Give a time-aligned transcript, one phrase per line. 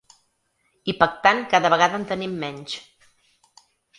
[0.93, 2.75] I pactant cada vegada en tenim menys.